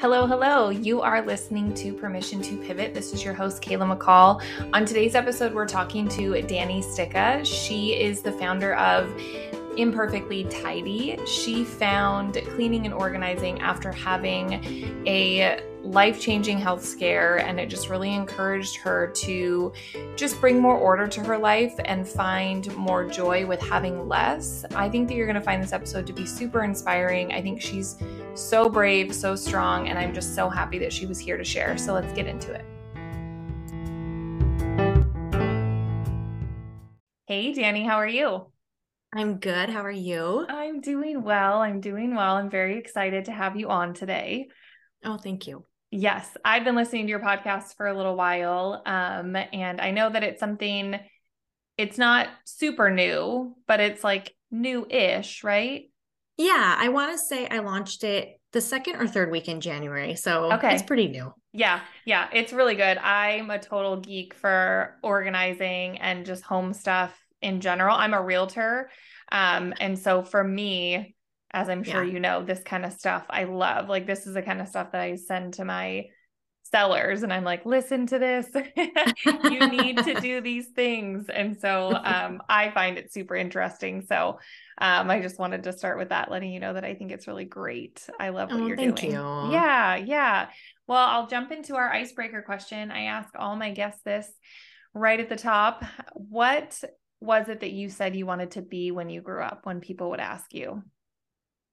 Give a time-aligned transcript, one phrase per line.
[0.00, 0.70] Hello, hello.
[0.70, 2.94] You are listening to Permission to Pivot.
[2.94, 4.40] This is your host, Kayla McCall.
[4.72, 7.44] On today's episode, we're talking to Dani Sticka.
[7.44, 9.12] She is the founder of
[9.76, 11.18] Imperfectly Tidy.
[11.26, 17.88] She found cleaning and organizing after having a life changing health scare, and it just
[17.88, 19.72] really encouraged her to
[20.14, 24.64] just bring more order to her life and find more joy with having less.
[24.76, 27.32] I think that you're going to find this episode to be super inspiring.
[27.32, 27.96] I think she's
[28.34, 31.78] so brave, so strong, and I'm just so happy that she was here to share.
[31.78, 32.64] So let's get into it.
[37.26, 38.46] Hey, Dani, how are you?
[39.14, 39.70] I'm good.
[39.70, 40.46] How are you?
[40.48, 41.60] I'm doing well.
[41.60, 42.36] I'm doing well.
[42.36, 44.48] I'm very excited to have you on today.
[45.04, 45.64] Oh, thank you.
[45.90, 48.82] Yes, I've been listening to your podcast for a little while.
[48.84, 50.98] Um, and I know that it's something,
[51.78, 55.90] it's not super new, but it's like new ish, right?
[56.38, 60.14] Yeah, I want to say I launched it the second or third week in January.
[60.14, 60.72] So okay.
[60.72, 61.34] it's pretty new.
[61.52, 62.96] Yeah, yeah, it's really good.
[62.98, 67.96] I'm a total geek for organizing and just home stuff in general.
[67.96, 68.88] I'm a realtor.
[69.32, 71.16] Um, and so for me,
[71.50, 72.12] as I'm sure yeah.
[72.12, 73.88] you know, this kind of stuff I love.
[73.88, 76.06] Like this is the kind of stuff that I send to my
[76.70, 78.46] sellers and I'm like, listen to this.
[79.44, 81.28] you need to do these things.
[81.28, 84.02] And so um, I find it super interesting.
[84.02, 84.38] So
[84.78, 87.26] um, I just wanted to start with that, letting you know that I think it's
[87.26, 88.08] really great.
[88.18, 89.12] I love what oh, you're thank doing.
[89.12, 89.52] You.
[89.52, 90.48] Yeah, yeah.
[90.86, 92.90] Well, I'll jump into our icebreaker question.
[92.90, 94.30] I ask all my guests this
[94.94, 95.84] right at the top.
[96.14, 96.82] What
[97.20, 100.10] was it that you said you wanted to be when you grew up when people
[100.10, 100.82] would ask you?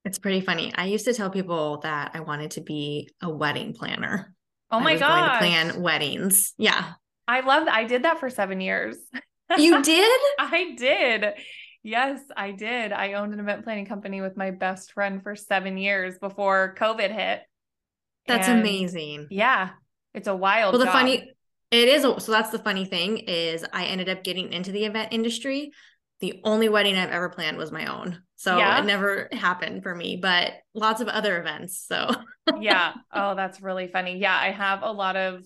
[0.04, 0.72] It's pretty funny.
[0.76, 4.35] I used to tell people that I wanted to be a wedding planner.
[4.72, 5.40] Oh my god!
[5.40, 6.54] Plan weddings.
[6.58, 6.94] Yeah.
[7.28, 7.68] I love.
[7.68, 8.98] I did that for seven years.
[9.58, 10.22] You did?
[10.40, 11.34] I did.
[11.84, 12.92] Yes, I did.
[12.92, 17.12] I owned an event planning company with my best friend for seven years before COVID
[17.12, 17.42] hit.
[18.28, 19.28] That's and amazing.
[19.30, 19.70] Yeah.
[20.14, 20.74] It's a wild.
[20.74, 20.94] Well, the job.
[20.94, 21.32] funny
[21.72, 25.10] it is so that's the funny thing is I ended up getting into the event
[25.12, 25.72] industry.
[26.22, 28.22] The only wedding I've ever planned was my own.
[28.36, 28.80] So yeah.
[28.80, 31.86] it never happened for me, but lots of other events.
[31.88, 32.12] So
[32.60, 32.94] yeah.
[33.14, 34.18] Oh, that's really funny.
[34.18, 35.46] Yeah, I have a lot of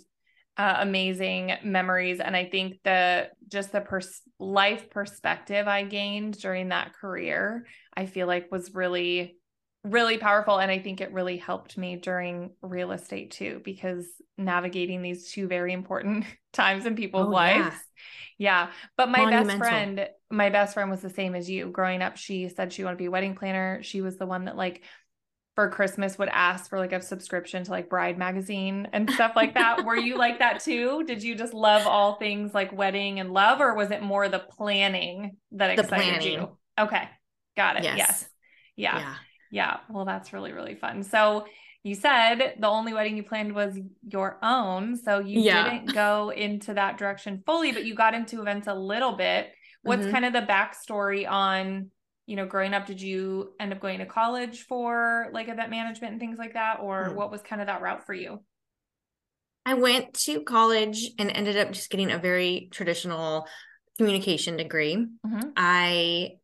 [0.58, 6.70] uh, amazing memories, and I think the just the pers- life perspective I gained during
[6.70, 9.40] that career, I feel like was really
[9.86, 14.06] really powerful and i think it really helped me during real estate too because
[14.38, 17.76] navigating these two very important times in people's oh, lives
[18.38, 18.66] yeah.
[18.66, 18.72] yeah.
[18.98, 19.46] but my Monumental.
[19.48, 22.84] best friend my best friend was the same as you growing up she said she
[22.84, 24.84] wanted to be a wedding planner she was the one that like
[25.56, 29.56] for christmas would ask for like a subscription to like bride magazine and stuff like
[29.56, 33.34] that were you like that too did you just love all things like wedding and
[33.34, 36.34] love or was it more the planning that excited planning.
[36.34, 37.09] you okay
[37.57, 38.29] got it yes, yes.
[38.75, 39.00] yeah.
[39.00, 39.16] yeah
[39.51, 39.78] yeah.
[39.90, 41.03] Well, that's really, really fun.
[41.03, 41.46] So
[41.84, 44.96] you said the only wedding you planned was your own.
[44.96, 45.69] So you yeah.
[45.69, 49.51] didn't go into that direction fully, but you got into events a little bit.
[49.84, 50.12] What's mm-hmm.
[50.12, 51.91] kind of the backstory on,
[52.25, 52.85] you know, growing up?
[52.85, 56.79] Did you end up going to college for like event management and things like that?
[56.81, 57.16] Or mm-hmm.
[57.16, 58.41] what was kind of that route for you?
[59.66, 63.47] I went to college and ended up just getting a very traditional
[63.97, 64.95] communication degree.
[64.95, 65.50] Mm-hmm.
[65.56, 66.40] I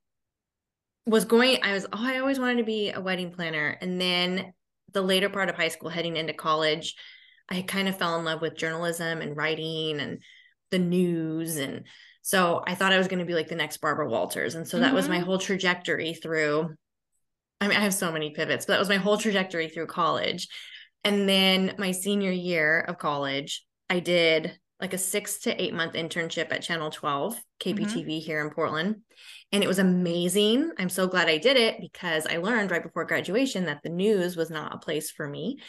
[1.06, 4.54] was going i was oh i always wanted to be a wedding planner and then
[4.94, 6.96] the later part of high school heading into college
[7.50, 10.20] i kind of fell in love with journalism and writing and
[10.72, 11.84] the news and
[12.26, 14.80] so i thought i was going to be like the next barbara walters and so
[14.80, 14.96] that mm-hmm.
[14.96, 15.26] was my mm-hmm.
[15.26, 16.74] whole trajectory through
[17.62, 20.48] i mean i have so many pivots but that was my whole trajectory through college
[21.04, 25.94] and then my senior year of college i did like a six to eight month
[25.94, 28.10] internship at channel 12 kptv mm-hmm.
[28.10, 28.96] here in portland
[29.52, 30.72] and it was amazing.
[30.78, 34.36] I'm so glad I did it because I learned right before graduation that the news
[34.36, 35.60] was not a place for me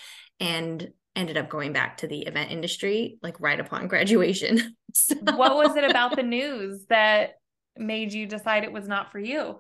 [0.41, 4.77] and ended up going back to the event industry like right upon graduation.
[4.95, 7.31] so, what was it about the news that
[7.77, 9.59] made you decide it was not for you?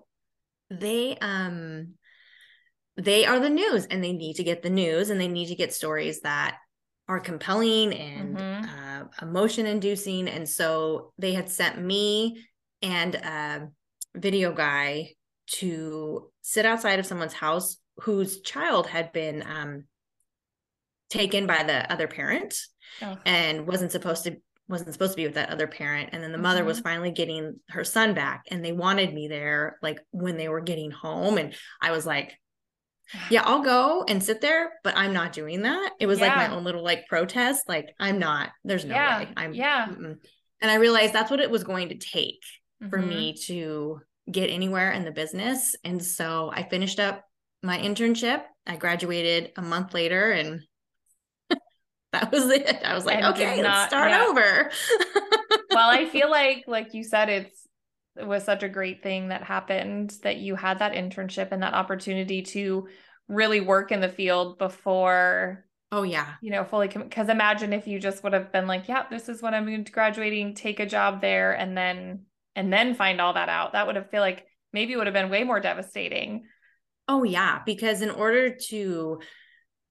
[0.70, 1.94] They um
[2.97, 5.54] they are the news and they need to get the news and they need to
[5.54, 6.56] get stories that
[7.08, 8.64] are compelling and mm-hmm.
[8.64, 12.42] uh, emotion inducing and so they had sent me
[12.82, 13.68] and a
[14.14, 15.10] video guy
[15.47, 19.84] to sit outside of someone's house whose child had been um,
[21.10, 22.58] taken by the other parent
[23.03, 23.16] oh.
[23.24, 24.36] and wasn't supposed to
[24.68, 26.68] wasn't supposed to be with that other parent and then the mother mm-hmm.
[26.68, 30.60] was finally getting her son back and they wanted me there like when they were
[30.60, 32.36] getting home and i was like
[33.30, 36.26] yeah i'll go and sit there but i'm not doing that it was yeah.
[36.26, 39.18] like my own little like protest like i'm not there's no yeah.
[39.20, 40.16] way i'm yeah mm-mm.
[40.60, 42.42] and i realized that's what it was going to take
[42.82, 42.91] mm-hmm.
[42.91, 44.00] for me to
[44.30, 45.74] get anywhere in the business.
[45.84, 47.24] And so I finished up
[47.62, 48.42] my internship.
[48.66, 50.62] I graduated a month later and
[52.21, 52.83] that was it.
[52.84, 54.27] I was like, and okay, not, let's start yeah.
[54.27, 54.71] over.
[55.71, 57.66] well, I feel like, like you said, it's
[58.16, 61.74] it was such a great thing that happened that you had that internship and that
[61.74, 62.89] opportunity to
[63.28, 67.98] really work in the field before oh yeah you know fully because imagine if you
[67.98, 70.86] just would have been like yeah this is what i'm going to graduating take a
[70.86, 72.22] job there and then
[72.54, 75.30] and then find all that out that would have feel like maybe would have been
[75.30, 76.45] way more devastating
[77.09, 79.21] oh yeah because in order to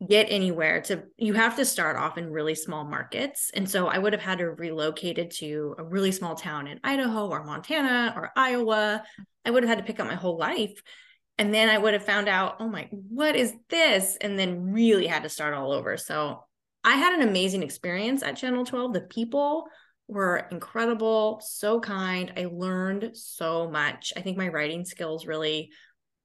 [0.05, 3.49] get anywhere to you have to start off in really small markets.
[3.53, 7.29] And so i would have had to relocated to a really small town in idaho
[7.29, 9.03] or montana or iowa.
[9.45, 10.81] I would have had to pick up my whole life.
[11.37, 14.17] And then i would have found out oh my what is this?
[14.19, 15.95] And then really had to start all over.
[15.95, 16.43] So
[16.83, 19.65] i had an amazing experience at channel 12 the people
[20.07, 22.33] were incredible so kind.
[22.35, 24.13] I learned so much.
[24.15, 25.71] I think my writing skills really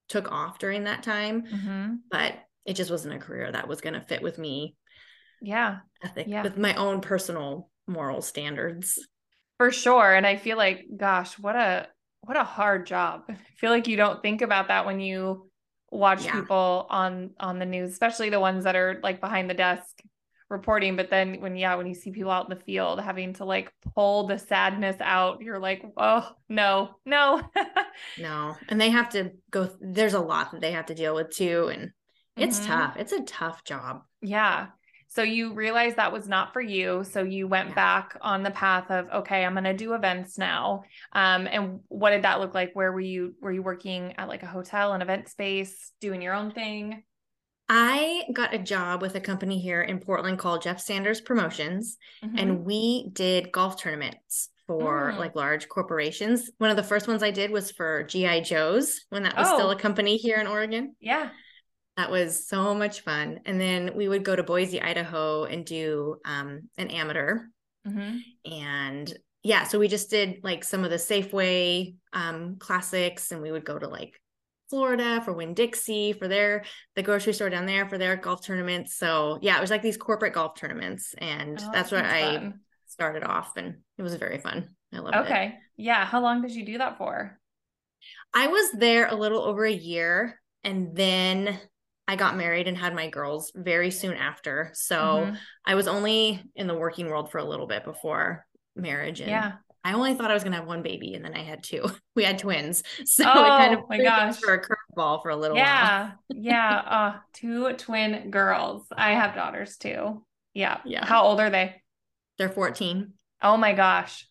[0.09, 1.45] took off during that time.
[1.45, 1.95] Mm-hmm.
[2.11, 2.35] but
[2.71, 4.77] it just wasn't a career that was going to fit with me.
[5.43, 5.79] Yeah.
[6.05, 6.45] Ethic yeah.
[6.45, 9.05] with my own personal moral standards.
[9.59, 10.15] For sure.
[10.15, 11.89] And I feel like, gosh, what a
[12.21, 13.23] what a hard job.
[13.29, 15.51] I feel like you don't think about that when you
[15.91, 16.33] watch yeah.
[16.33, 20.01] people on on the news, especially the ones that are like behind the desk
[20.49, 20.95] reporting.
[20.95, 23.73] But then when yeah, when you see people out in the field having to like
[23.97, 27.43] pull the sadness out, you're like, oh no, no.
[28.19, 28.55] no.
[28.69, 31.69] And they have to go there's a lot that they have to deal with too.
[31.75, 31.91] And
[32.41, 32.73] it's mm-hmm.
[32.73, 32.97] tough.
[32.97, 34.03] It's a tough job.
[34.21, 34.69] Yeah.
[35.09, 37.03] So you realized that was not for you.
[37.03, 37.75] So you went yeah.
[37.75, 40.85] back on the path of, okay, I'm going to do events now.
[41.13, 42.71] Um, and what did that look like?
[42.75, 46.35] Where were you, were you working at like a hotel, an event space, doing your
[46.35, 47.03] own thing?
[47.69, 52.37] I got a job with a company here in Portland called Jeff Sanders Promotions, mm-hmm.
[52.37, 55.19] and we did golf tournaments for mm.
[55.19, 56.51] like large corporations.
[56.59, 59.55] One of the first ones I did was for GI Joe's when that was oh.
[59.55, 60.97] still a company here in Oregon.
[61.01, 61.31] Yeah.
[62.01, 63.41] That was so much fun.
[63.45, 67.41] And then we would go to Boise, Idaho and do um, an amateur.
[67.87, 68.51] Mm-hmm.
[68.51, 73.53] And yeah, so we just did like some of the Safeway um, classics and we
[73.53, 74.19] would go to like
[74.71, 76.65] Florida for Winn Dixie for their
[76.97, 78.97] the grocery store down there for their golf tournaments.
[78.97, 82.61] So yeah, it was like these corporate golf tournaments, and oh, that's where I fun.
[82.87, 84.69] started off, and it was very fun.
[84.95, 85.21] I loved okay.
[85.21, 85.27] it.
[85.27, 86.07] Okay, yeah.
[86.07, 87.39] How long did you do that for?
[88.33, 91.61] I was there a little over a year, and then
[92.11, 94.73] I got married and had my girls very soon after.
[94.75, 95.35] So mm-hmm.
[95.65, 99.21] I was only in the working world for a little bit before marriage.
[99.21, 99.53] And yeah.
[99.85, 101.89] I only thought I was going to have one baby and then I had two.
[102.17, 102.83] We had twins.
[103.05, 104.41] So oh, I kind of my gosh.
[104.41, 106.01] for a curveball for a little yeah.
[106.01, 106.13] while.
[106.31, 106.77] yeah.
[106.85, 108.89] Uh, two twin girls.
[108.91, 110.27] I have daughters too.
[110.53, 110.79] Yeah.
[110.85, 111.07] Yeah.
[111.07, 111.81] How old are they?
[112.39, 113.13] They're 14.
[113.41, 114.27] Oh my gosh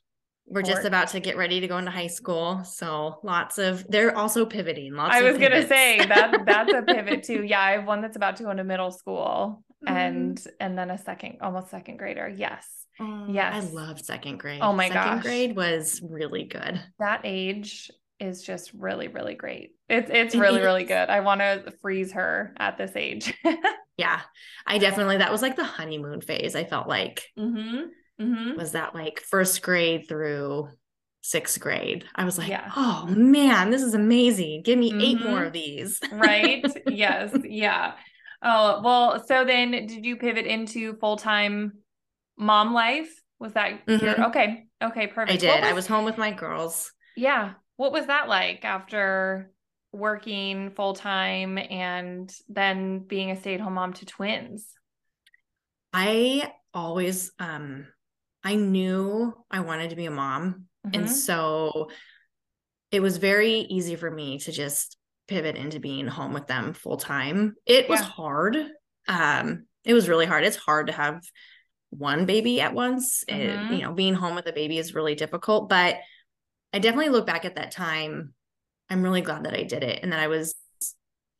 [0.49, 4.15] we're just about to get ready to go into high school so lots of they're
[4.17, 7.43] also pivoting lots i was gonna say that that's a pivot too.
[7.49, 9.95] Yeah i have one that's about to go into middle school mm-hmm.
[9.95, 12.67] and and then a second almost second grader yes
[12.99, 13.53] oh, yes.
[13.53, 14.59] i love second grade.
[14.61, 15.23] Oh my second gosh.
[15.23, 16.81] grade was really good.
[16.99, 19.71] That age is just really really great.
[19.87, 21.09] It's it's really really good.
[21.09, 23.33] I want to freeze her at this age.
[23.97, 24.21] Yeah
[24.65, 27.21] i definitely that was like the honeymoon phase i felt like.
[27.37, 27.87] Mm-hmm
[28.19, 28.57] mm-hmm.
[28.57, 30.69] was that like first grade through
[31.21, 32.05] sixth grade.
[32.15, 32.71] I was like, yeah.
[32.75, 34.63] oh man, this is amazing.
[34.63, 35.01] Give me mm-hmm.
[35.01, 35.99] eight more of these.
[36.11, 36.65] right.
[36.87, 37.35] Yes.
[37.43, 37.93] Yeah.
[38.41, 41.73] Oh, well, so then did you pivot into full time
[42.37, 43.09] mom life?
[43.39, 44.05] Was that mm-hmm.
[44.05, 44.65] your, okay.
[44.81, 45.07] Okay.
[45.07, 45.31] Perfect.
[45.31, 45.61] I did.
[45.61, 46.91] Was, I was home with my girls.
[47.15, 47.53] Yeah.
[47.77, 49.51] What was that like after
[49.91, 54.67] working full time and then being a stay at home mom to twins?
[55.93, 57.87] I always um
[58.43, 60.65] I knew I wanted to be a mom.
[60.85, 61.01] Mm-hmm.
[61.01, 61.89] And so
[62.91, 66.97] it was very easy for me to just pivot into being home with them full
[66.97, 67.55] time.
[67.65, 67.91] It yeah.
[67.91, 68.57] was hard.
[69.07, 70.43] Um, it was really hard.
[70.43, 71.21] It's hard to have
[71.91, 73.23] one baby at once.
[73.29, 73.73] Mm-hmm.
[73.73, 75.97] It, you know, being home with a baby is really difficult, but
[76.73, 78.33] I definitely look back at that time.
[78.89, 80.55] I'm really glad that I did it and that I was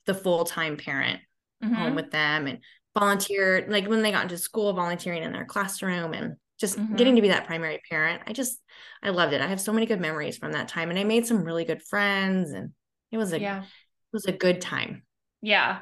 [0.06, 1.20] the full time parent
[1.64, 1.74] mm-hmm.
[1.74, 2.60] home with them and
[2.98, 6.96] volunteered, like when they got into school, volunteering in their classroom and just mm-hmm.
[6.96, 8.60] getting to be that primary parent i just
[9.02, 11.26] i loved it i have so many good memories from that time and i made
[11.26, 12.72] some really good friends and
[13.12, 13.62] it was a yeah.
[13.62, 15.04] it was a good time
[15.42, 15.80] yeah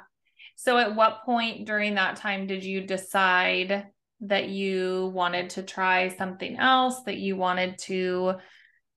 [0.56, 3.88] so at what point during that time did you decide
[4.22, 8.34] that you wanted to try something else that you wanted to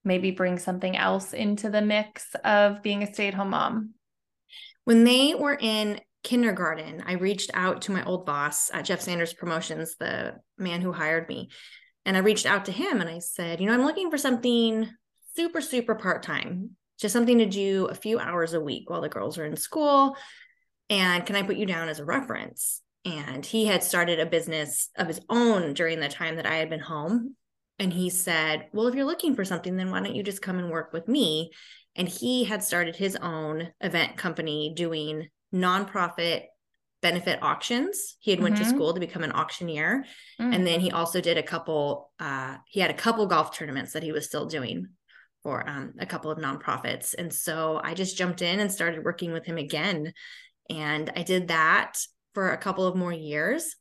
[0.03, 3.91] maybe bring something else into the mix of being a stay-at-home mom
[4.85, 9.33] when they were in kindergarten, I reached out to my old boss at Jeff Sanders
[9.33, 11.51] Promotions, the man who hired me.
[12.05, 14.89] And I reached out to him and I said, you know, I'm looking for something
[15.37, 19.09] super, super part time, just something to do a few hours a week while the
[19.09, 20.17] girls are in school.
[20.89, 22.83] And can I put you down as a reference?
[23.05, 26.71] and he had started a business of his own during the time that I had
[26.71, 27.37] been home.
[27.79, 30.59] And he said, Well, if you're looking for something, then why don't you just come
[30.59, 31.51] and work with me?
[31.97, 36.45] And he had started his own event company doing nonprofit
[37.03, 38.17] benefit auctions.
[38.21, 38.65] He had went mm-hmm.
[38.65, 40.05] to school to become an auctioneer.
[40.41, 40.55] Mm.
[40.55, 44.03] And then he also did a couple, uh, he had a couple golf tournaments that
[44.03, 44.89] he was still doing
[45.43, 47.15] for um, a couple of nonprofits.
[47.17, 50.13] And so I just jumped in and started working with him again.
[50.69, 51.99] And I did that
[52.35, 53.77] for a couple of more years.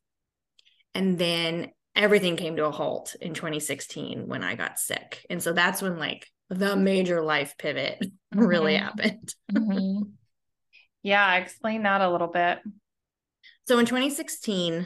[0.95, 5.25] And then everything came to a halt in 2016 when I got sick.
[5.29, 8.39] And so that's when like the major life pivot mm-hmm.
[8.39, 9.33] really happened.
[9.51, 10.03] mm-hmm.
[11.03, 12.59] Yeah, explain that a little bit.
[13.67, 14.85] So in 2016,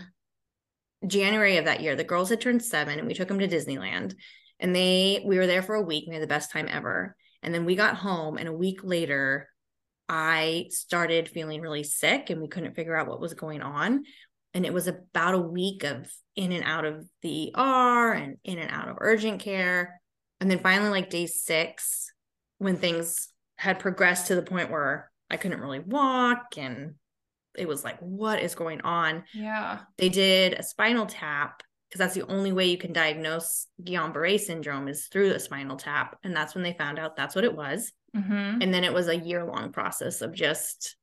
[1.08, 4.16] January of that year, the girls had turned seven and we took them to Disneyland.
[4.60, 6.06] And they we were there for a week.
[6.06, 7.16] and We had the best time ever.
[7.42, 9.50] And then we got home, and a week later,
[10.08, 14.04] I started feeling really sick and we couldn't figure out what was going on.
[14.54, 18.60] And it was about a week of in and out of the ER and in
[18.60, 20.00] and out of urgent care.
[20.40, 22.12] And then finally, like day six,
[22.60, 26.94] when things had progressed to the point where I couldn't really walk and
[27.56, 29.24] it was like, what is going on?
[29.34, 29.80] Yeah.
[29.98, 34.88] They did a spinal tap because that's the only way you can diagnose Guillain-Barré syndrome
[34.88, 36.18] is through the spinal tap.
[36.24, 37.92] And that's when they found out that's what it was.
[38.16, 38.62] Mm-hmm.
[38.62, 40.96] And then it was a year long process of just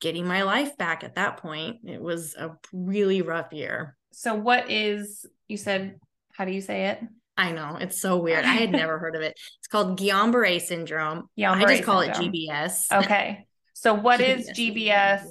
[0.00, 1.78] getting my life back at that point.
[1.84, 3.96] It was a really rough year.
[4.12, 5.98] So, what is, you said,
[6.32, 7.00] how do you say it?
[7.36, 8.44] I know it's so weird.
[8.44, 9.38] I had never heard of it.
[9.58, 11.28] It's called Guillain-Barré syndrome.
[11.38, 12.34] Guillain-Barré I just call syndrome.
[12.34, 13.04] it GBS.
[13.04, 13.46] Okay.
[13.74, 15.22] So what GBS is GBS?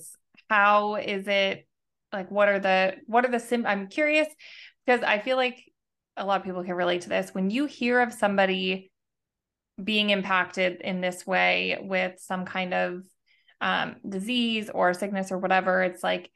[0.50, 1.66] How is it
[2.12, 4.28] like what are the what are the sim I'm curious
[4.86, 5.64] because I feel like
[6.16, 7.34] a lot of people can relate to this.
[7.34, 8.92] When you hear of somebody
[9.84, 13.04] being impacted in this way with some kind of
[13.60, 16.30] um, disease or sickness or whatever, it's like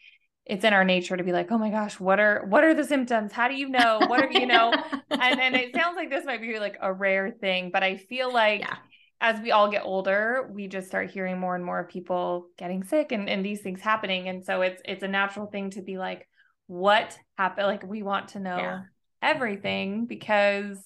[0.49, 2.83] it's in our nature to be like, oh my gosh, what are what are the
[2.83, 3.31] symptoms?
[3.33, 3.99] How do you know?
[4.07, 4.71] What are you know?
[5.09, 8.31] and and it sounds like this might be like a rare thing, but I feel
[8.31, 8.77] like yeah.
[9.19, 12.83] as we all get older, we just start hearing more and more of people getting
[12.83, 14.29] sick and, and these things happening.
[14.29, 16.27] And so it's it's a natural thing to be like,
[16.67, 17.67] what happened?
[17.67, 18.81] Like we want to know yeah.
[19.21, 20.79] everything because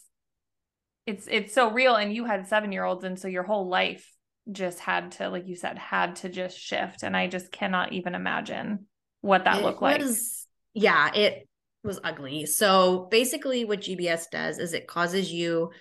[1.06, 1.96] it's it's so real.
[1.96, 4.12] And you had seven year olds, and so your whole life
[4.52, 7.04] just had to, like you said, had to just shift.
[7.04, 8.88] And I just cannot even imagine
[9.22, 10.02] what that it looked like.
[10.02, 11.48] Was, yeah, it
[11.84, 12.46] was ugly.
[12.46, 15.72] So basically, what GBS does is it causes you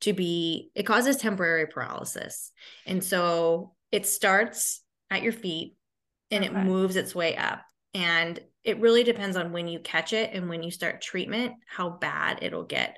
[0.00, 2.52] to be, it causes temporary paralysis.
[2.86, 5.76] And so it starts at your feet
[6.30, 6.54] and okay.
[6.54, 7.62] it moves its way up.
[7.92, 11.90] And it really depends on when you catch it and when you start treatment, how
[11.90, 12.96] bad it'll get.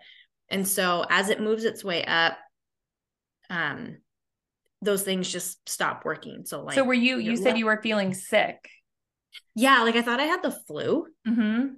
[0.49, 2.37] And so as it moves its way up,
[3.49, 3.99] um,
[4.83, 6.45] those things just stop working.
[6.45, 7.19] So like, so were you?
[7.19, 8.69] You said you were feeling sick.
[9.55, 11.07] Yeah, like I thought I had the flu.
[11.27, 11.75] Mm-hmm.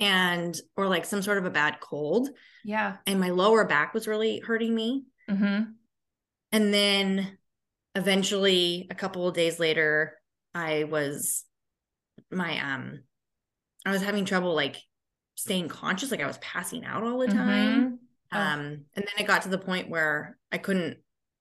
[0.00, 2.28] And or like some sort of a bad cold.
[2.64, 2.96] Yeah.
[3.06, 5.04] And my lower back was really hurting me.
[5.28, 5.72] Mm-hmm.
[6.52, 7.38] And then
[7.94, 10.14] eventually, a couple of days later,
[10.54, 11.44] I was
[12.30, 13.00] my um
[13.84, 14.76] I was having trouble like
[15.34, 17.38] staying conscious, like I was passing out all the mm-hmm.
[17.38, 17.80] time.
[17.80, 17.94] Mm-hmm.
[18.32, 18.38] Oh.
[18.38, 18.60] Um,
[18.94, 20.98] and then it got to the point where I couldn't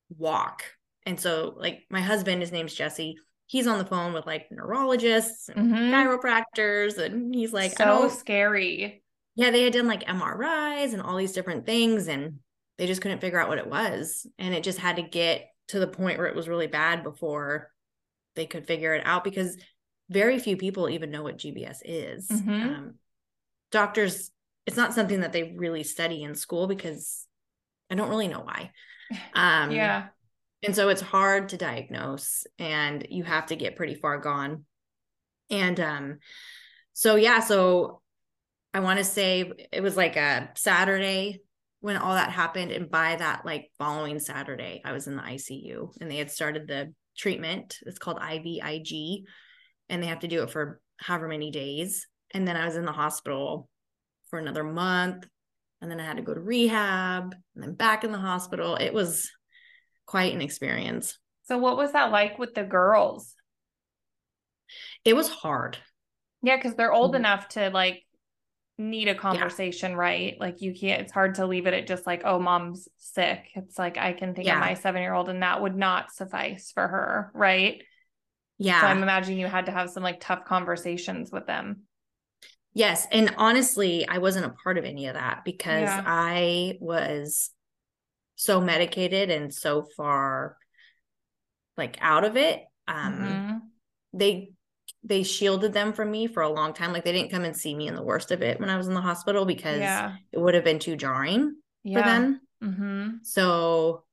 [0.10, 0.64] walk.
[1.06, 3.18] And so like my husband, his name's Jesse,
[3.48, 5.94] he's on the phone with like neurologists and mm-hmm.
[5.94, 9.02] chiropractors and he's like so scary
[9.36, 12.40] yeah they had done like mris and all these different things and
[12.78, 15.80] they just couldn't figure out what it was and it just had to get to
[15.80, 17.72] the point where it was really bad before
[18.36, 19.58] they could figure it out because
[20.10, 22.52] very few people even know what gbs is mm-hmm.
[22.52, 22.96] um,
[23.72, 24.32] doctors
[24.66, 27.26] it's not something that they really study in school because
[27.90, 28.72] i don't really know why
[29.34, 30.08] um, yeah
[30.64, 34.66] and so it's hard to diagnose and you have to get pretty far gone.
[35.50, 36.18] And um
[36.94, 38.02] so yeah, so
[38.74, 41.42] I want to say it was like a Saturday
[41.80, 45.90] when all that happened and by that like following Saturday I was in the ICU
[46.02, 47.78] and they had started the treatment.
[47.86, 49.24] It's called IVIG
[49.90, 52.08] and they have to do it for however many days.
[52.32, 53.70] And then I was in the hospital
[54.30, 55.28] for another month
[55.82, 58.76] and then I had to go to rehab and then back in the hospital.
[58.76, 59.32] It was
[60.08, 61.20] quite an experience.
[61.44, 63.36] So, what was that like with the girls?
[65.06, 65.78] It was hard.
[66.42, 67.18] Yeah, because they're old mm-hmm.
[67.18, 68.04] enough to like
[68.80, 69.98] need a conversation, yeah.
[69.98, 70.38] right?
[70.40, 73.46] Like, you can't, it's hard to leave it at just like, oh, mom's sick.
[73.56, 74.56] It's like, I can think yeah.
[74.56, 77.82] of my seven year old, and that would not suffice for her, right?
[78.58, 78.82] Yeah.
[78.82, 81.84] So, I'm imagining you had to have some like tough conversations with them.
[82.74, 83.08] Yes.
[83.12, 86.04] And honestly, I wasn't a part of any of that because yeah.
[86.06, 87.50] I was
[88.38, 90.56] so medicated and so far
[91.76, 93.58] like out of it um mm-hmm.
[94.14, 94.52] they
[95.04, 96.92] they shielded them from me for a long time.
[96.92, 98.88] Like they didn't come and see me in the worst of it when I was
[98.88, 100.16] in the hospital because yeah.
[100.32, 102.02] it would have been too jarring yeah.
[102.02, 102.42] for them.
[102.64, 103.08] Mm-hmm.
[103.24, 104.04] So,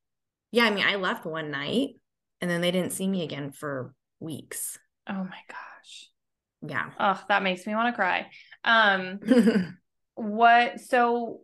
[0.53, 1.97] yeah, I mean, I left one night
[2.41, 4.79] and then they didn't see me again for weeks.
[5.09, 6.11] Oh my gosh.
[6.63, 6.91] Yeah.
[6.99, 8.31] Oh, that makes me want to cry.
[8.63, 9.77] Um,
[10.15, 11.41] what, so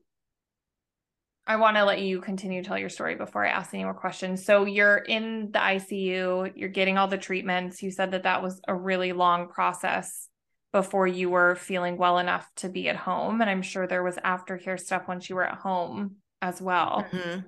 [1.47, 3.95] I want to let you continue to tell your story before I ask any more
[3.95, 4.45] questions.
[4.45, 7.83] So you're in the ICU, you're getting all the treatments.
[7.83, 10.29] You said that that was a really long process
[10.73, 13.41] before you were feeling well enough to be at home.
[13.41, 17.07] And I'm sure there was aftercare stuff once you were at home as well.
[17.11, 17.41] Mm-hmm.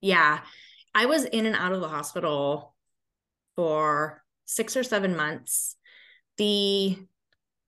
[0.00, 0.40] Yeah.
[0.94, 2.74] I was in and out of the hospital
[3.56, 5.76] for six or seven months.
[6.38, 6.98] The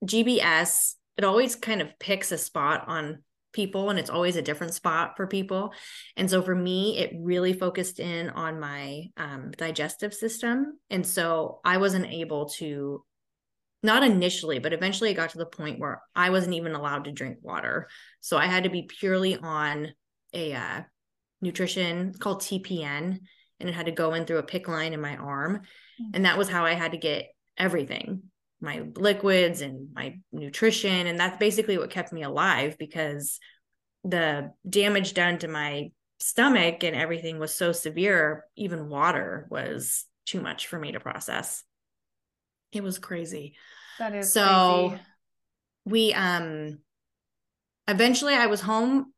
[0.04, 3.22] GBS, it always kind of picks a spot on
[3.56, 5.72] people and it's always a different spot for people.
[6.16, 10.78] And so for me it really focused in on my um, digestive system.
[10.90, 13.02] And so i wasn't able to
[13.82, 17.12] not initially but eventually it got to the point where i wasn't even allowed to
[17.12, 17.88] drink water.
[18.20, 19.88] So i had to be purely on
[20.32, 20.80] a uh,
[21.40, 23.18] nutrition called tpn
[23.58, 25.56] and it had to go in through a PICC line in my arm.
[25.56, 26.10] Mm-hmm.
[26.14, 28.22] and that was how i had to get everything
[28.60, 33.38] my liquids and my nutrition and that's basically what kept me alive because
[34.04, 40.40] the damage done to my stomach and everything was so severe even water was too
[40.40, 41.62] much for me to process.
[42.72, 43.54] It was crazy.
[43.98, 45.02] That is so crazy.
[45.84, 46.78] we um
[47.88, 49.12] eventually i was home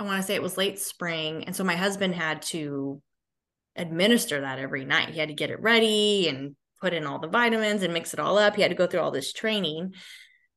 [0.00, 3.00] i want to say it was late spring and so my husband had to
[3.76, 5.10] administer that every night.
[5.10, 6.54] He had to get it ready and
[6.84, 8.56] put in all the vitamins and mix it all up.
[8.56, 9.94] He had to go through all this training.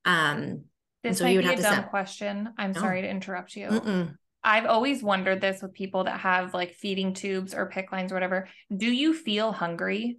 [0.04, 0.66] Um,
[1.04, 1.90] this so might be a dumb set...
[1.90, 2.50] question.
[2.58, 2.82] I'm no.
[2.82, 3.68] sorry to interrupt you.
[3.68, 4.16] Mm-mm.
[4.44, 8.16] I've always wondered this with people that have like feeding tubes or PICC lines or
[8.16, 8.50] whatever.
[8.76, 10.18] Do you feel hungry?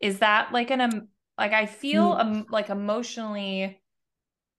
[0.00, 1.08] Is that like an um,
[1.38, 2.20] like I feel mm.
[2.20, 3.80] um, like emotionally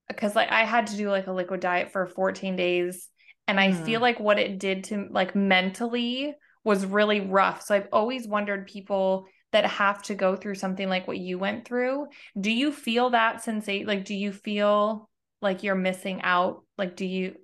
[0.08, 3.10] because like I had to do like a liquid diet for 14 days
[3.50, 4.04] and I feel mm.
[4.04, 7.64] like what it did to like mentally was really rough.
[7.64, 11.64] So I've always wondered people that have to go through something like what you went
[11.66, 15.10] through do you feel that sensate like do you feel
[15.42, 17.36] like you're missing out like do you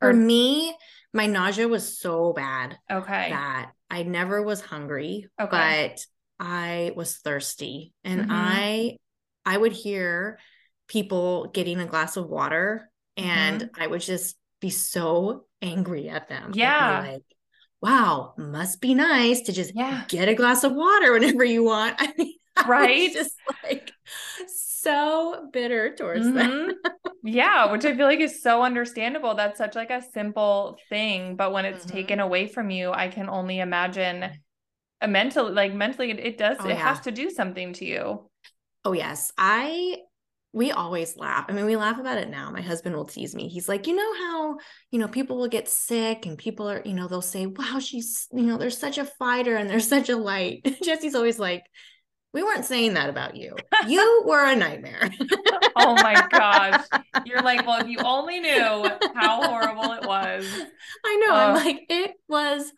[0.00, 0.72] or- for me
[1.12, 5.90] my nausea was so bad okay that i never was hungry okay.
[5.90, 6.06] but
[6.38, 8.30] i was thirsty and mm-hmm.
[8.32, 8.96] i
[9.44, 10.38] i would hear
[10.86, 13.82] people getting a glass of water and mm-hmm.
[13.82, 17.22] i would just be so angry at them yeah like
[17.80, 20.04] wow, must be nice to just yeah.
[20.08, 21.96] get a glass of water whenever you want.
[21.98, 22.34] I mean,
[22.66, 23.12] right?
[23.12, 23.92] just like
[24.46, 26.36] so bitter towards mm-hmm.
[26.36, 26.72] them.
[27.24, 29.34] yeah, which I feel like is so understandable.
[29.34, 31.96] That's such like a simple thing, but when it's mm-hmm.
[31.96, 34.30] taken away from you, I can only imagine
[35.00, 36.74] a mentally like mentally it, it does oh, it yeah.
[36.76, 38.28] has to do something to you.
[38.84, 39.32] Oh yes.
[39.38, 39.98] I
[40.58, 41.44] we always laugh.
[41.48, 42.50] I mean, we laugh about it now.
[42.50, 43.46] My husband will tease me.
[43.46, 44.56] He's like, you know how,
[44.90, 48.26] you know, people will get sick and people are, you know, they'll say, wow, she's,
[48.32, 50.66] you know, there's such a fighter and there's such a light.
[50.82, 51.62] Jesse's always like,
[52.34, 53.54] we weren't saying that about you.
[53.86, 55.08] You were a nightmare.
[55.76, 56.84] oh my gosh.
[57.24, 60.44] You're like, well, if you only knew how horrible it was.
[61.06, 61.34] I know.
[61.34, 62.72] Uh, I'm like, it was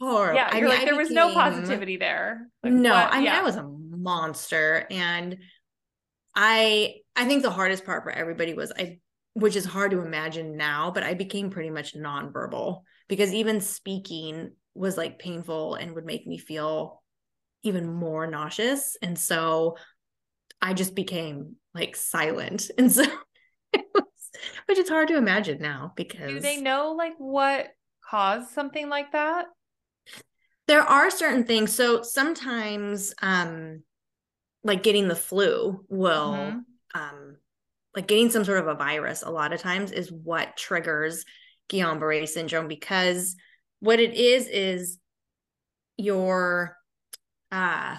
[0.00, 0.36] horrible.
[0.36, 2.48] Yeah, you're I mean, like, there became, was no positivity there.
[2.62, 3.12] Like, no, what?
[3.12, 3.40] I mean, yeah.
[3.40, 4.86] I was a monster.
[4.90, 5.36] And
[6.34, 8.98] I I think the hardest part for everybody was I
[9.34, 14.52] which is hard to imagine now, but I became pretty much nonverbal because even speaking
[14.74, 17.02] was like painful and would make me feel
[17.62, 18.96] even more nauseous.
[19.02, 19.76] And so
[20.60, 22.70] I just became like silent.
[22.78, 23.04] And so
[23.74, 24.30] was,
[24.66, 27.68] which is hard to imagine now because do they know like what
[28.08, 29.46] caused something like that?
[30.66, 31.74] There are certain things.
[31.74, 33.82] So sometimes um
[34.62, 36.58] like getting the flu will mm-hmm.
[37.00, 37.36] um
[37.96, 41.24] like getting some sort of a virus a lot of times is what triggers
[41.70, 43.36] Guillain-Barré syndrome because
[43.80, 44.98] what it is is
[45.96, 46.76] your
[47.50, 47.96] uh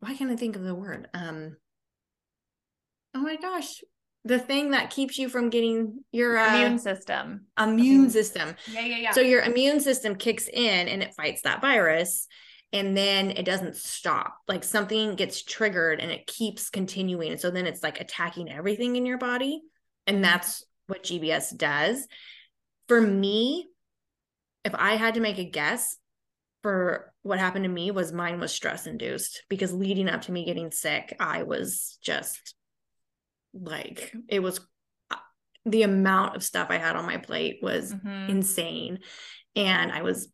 [0.00, 1.08] why can't I think of the word?
[1.14, 1.56] Um
[3.14, 3.82] oh my gosh,
[4.24, 7.46] the thing that keeps you from getting your uh, immune system.
[7.58, 8.54] Immune, immune system.
[8.70, 9.10] Yeah, yeah, yeah.
[9.12, 12.26] So your immune system kicks in and it fights that virus
[12.76, 14.36] and then it doesn't stop.
[14.46, 17.32] Like something gets triggered and it keeps continuing.
[17.32, 19.62] And so then it's like attacking everything in your body
[20.06, 22.06] and that's what gbs does.
[22.86, 23.66] For me
[24.66, 25.96] if i had to make a guess
[26.62, 30.44] for what happened to me was mine was stress induced because leading up to me
[30.44, 32.54] getting sick i was just
[33.54, 34.60] like it was
[35.10, 35.16] uh,
[35.64, 38.30] the amount of stuff i had on my plate was mm-hmm.
[38.30, 38.98] insane.
[39.54, 40.28] And i was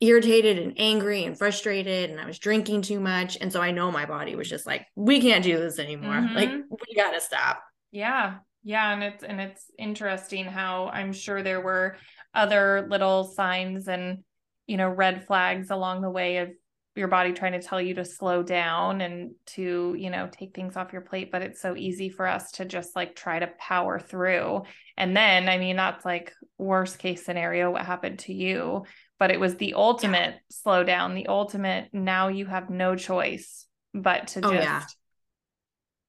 [0.00, 3.36] irritated and angry and frustrated and I was drinking too much.
[3.40, 6.14] And so I know my body was just like we can't do this anymore.
[6.14, 6.34] Mm-hmm.
[6.34, 7.62] like we got to stop.
[7.90, 8.36] Yeah.
[8.62, 8.92] Yeah.
[8.92, 11.96] And it's and it's interesting how I'm sure there were
[12.34, 14.18] other little signs and
[14.66, 16.50] you know red flags along the way of
[16.94, 20.76] your body trying to tell you to slow down and to you know take things
[20.76, 21.32] off your plate.
[21.32, 24.62] But it's so easy for us to just like try to power through.
[24.96, 28.84] And then i mean that's like worst case scenario what happened to you
[29.18, 30.40] but it was the ultimate yeah.
[30.50, 34.82] slow down the ultimate now you have no choice but to oh, just yeah.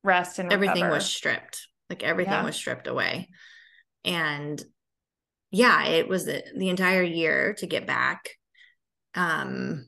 [0.04, 2.46] rest and everything was stripped like everything yeah.
[2.46, 3.30] was stripped away
[4.06, 4.64] and
[5.52, 8.30] yeah it was the, the entire year to get back
[9.16, 9.86] um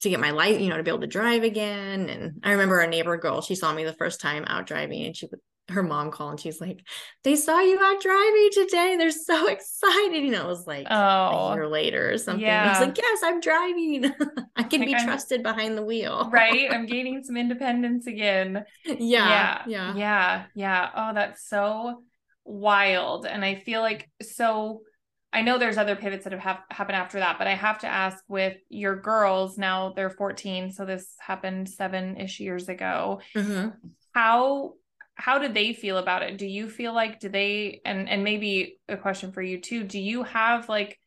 [0.00, 2.08] to get my light, you know, to be able to drive again.
[2.08, 5.16] And I remember a neighbor girl, she saw me the first time out driving and
[5.16, 5.28] she
[5.70, 6.80] her mom called and she's like,
[7.24, 8.96] They saw you out driving today.
[8.98, 10.24] They're so excited.
[10.24, 12.44] You know, it was like oh, a year later or something.
[12.44, 12.64] Yeah.
[12.64, 14.04] I was like, Yes, I'm driving.
[14.56, 16.28] I can like be I'm, trusted behind the wheel.
[16.32, 16.72] right.
[16.72, 18.64] I'm gaining some independence again.
[18.84, 18.94] Yeah.
[18.98, 19.62] Yeah.
[19.66, 19.94] Yeah.
[19.94, 20.44] Yeah.
[20.54, 20.90] Yeah.
[20.94, 22.02] Oh, that's so
[22.44, 23.26] wild.
[23.26, 24.82] And I feel like so
[25.30, 27.86] I know there's other pivots that have, have happened after that, but I have to
[27.86, 33.20] ask with your girls now they're 14, so this happened seven ish years ago.
[33.36, 33.68] Mm-hmm.
[34.14, 34.72] How
[35.18, 36.38] how did they feel about it?
[36.38, 39.82] Do you feel like do they and and maybe a question for you too?
[39.82, 40.98] Do you have like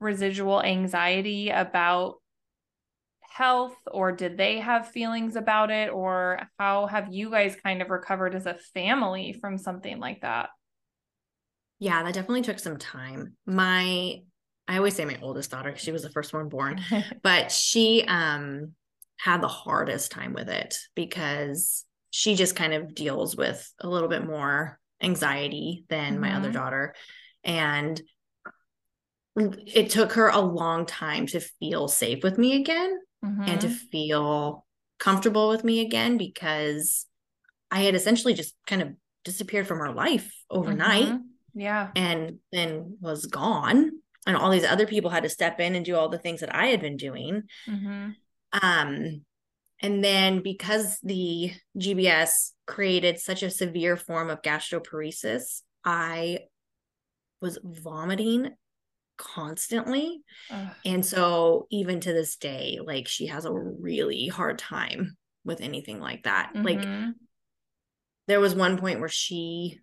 [0.00, 2.16] residual anxiety about
[3.20, 7.90] health or did they have feelings about it or how have you guys kind of
[7.90, 10.48] recovered as a family from something like that?
[11.78, 13.36] Yeah, that definitely took some time.
[13.44, 14.22] My
[14.66, 16.80] I always say my oldest daughter she was the first one born,
[17.22, 18.72] but she um
[19.18, 24.08] had the hardest time with it because she just kind of deals with a little
[24.08, 26.20] bit more anxiety than mm-hmm.
[26.20, 26.58] my other mm-hmm.
[26.58, 26.94] daughter
[27.42, 28.00] and
[29.36, 33.42] it took her a long time to feel safe with me again mm-hmm.
[33.46, 33.86] and to mm-hmm.
[33.90, 34.66] feel
[34.98, 37.06] comfortable with me again because
[37.70, 38.90] I had essentially just kind of
[39.24, 41.08] disappeared from her life overnight.
[41.08, 41.60] Mm-hmm.
[41.60, 41.90] Yeah.
[41.96, 43.90] And then was gone.
[44.26, 46.54] And all these other people had to step in and do all the things that
[46.54, 47.42] I had been doing.
[47.68, 48.10] Mm-hmm.
[48.62, 49.24] Um,
[49.82, 56.40] and then because the GBS created such a severe form of gastroparesis, I
[57.40, 58.50] was vomiting
[59.18, 60.22] constantly.
[60.50, 60.68] Ugh.
[60.84, 66.00] And so even to this day, like she has a really hard time with anything
[66.00, 66.52] like that.
[66.54, 66.64] Mm-hmm.
[66.64, 67.14] Like
[68.28, 69.80] there was one point where she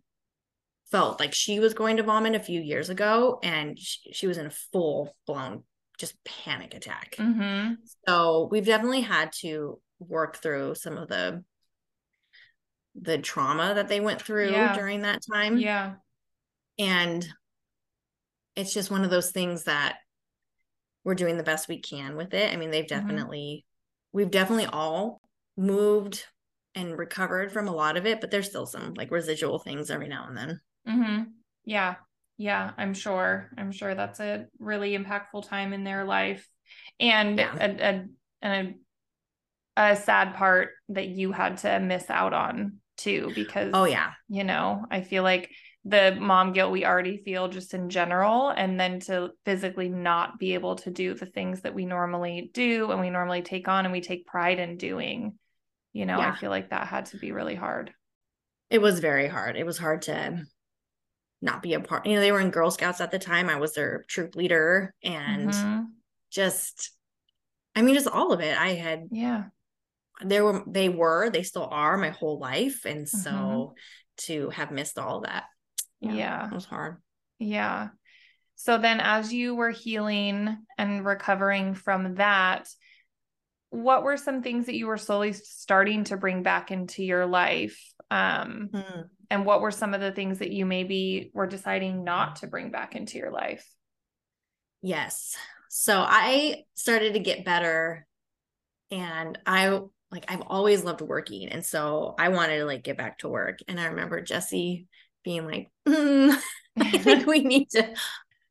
[0.91, 4.37] felt like she was going to vomit a few years ago and she, she was
[4.37, 5.63] in a full blown
[5.97, 7.15] just panic attack.
[7.17, 7.73] Mm-hmm.
[8.07, 11.43] So we've definitely had to work through some of the
[13.01, 14.75] the trauma that they went through yeah.
[14.75, 15.57] during that time.
[15.57, 15.93] Yeah.
[16.77, 17.27] And
[18.55, 19.97] it's just one of those things that
[21.03, 22.51] we're doing the best we can with it.
[22.51, 23.07] I mean, they've mm-hmm.
[23.07, 24.17] definitely mm-hmm.
[24.17, 25.21] we've definitely all
[25.55, 26.25] moved
[26.75, 30.07] and recovered from a lot of it, but there's still some like residual things every
[30.07, 30.61] now and then.
[30.87, 31.23] Mm-hmm.
[31.65, 31.95] Yeah.
[32.37, 32.71] Yeah.
[32.77, 33.49] I'm sure.
[33.57, 36.47] I'm sure that's a really impactful time in their life.
[36.99, 37.55] And yeah.
[37.59, 38.73] a, a, a,
[39.79, 44.11] a sad part that you had to miss out on too, because, oh, yeah.
[44.27, 45.49] You know, I feel like
[45.85, 50.53] the mom guilt we already feel just in general and then to physically not be
[50.53, 53.93] able to do the things that we normally do and we normally take on and
[53.93, 55.35] we take pride in doing
[55.93, 56.33] you know yeah.
[56.33, 57.93] i feel like that had to be really hard
[58.69, 60.45] it was very hard it was hard to
[61.41, 62.05] not be a part.
[62.05, 63.49] You know, they were in Girl Scouts at the time.
[63.49, 65.81] I was their troop leader and mm-hmm.
[66.31, 66.91] just
[67.75, 68.57] I mean just all of it.
[68.59, 69.45] I had Yeah.
[70.23, 73.17] There were they were, they still are my whole life and mm-hmm.
[73.17, 73.75] so
[74.19, 75.45] to have missed all that.
[76.01, 76.47] Yeah, yeah.
[76.47, 76.97] It was hard.
[77.39, 77.89] Yeah.
[78.55, 82.67] So then as you were healing and recovering from that,
[83.69, 87.79] what were some things that you were slowly starting to bring back into your life?
[88.11, 92.37] Um, mm and what were some of the things that you maybe were deciding not
[92.37, 93.65] to bring back into your life
[94.81, 95.35] yes
[95.69, 98.07] so i started to get better
[98.91, 99.79] and i
[100.11, 103.59] like i've always loved working and so i wanted to like get back to work
[103.67, 104.87] and i remember jesse
[105.23, 106.35] being like mm,
[106.79, 107.93] i think we need to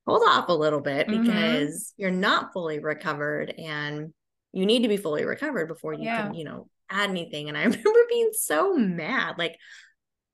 [0.06, 1.22] hold off a little bit mm-hmm.
[1.22, 2.02] because mm-hmm.
[2.02, 4.12] you're not fully recovered and
[4.52, 6.22] you need to be fully recovered before you yeah.
[6.22, 9.56] can you know add anything and i remember being so mad like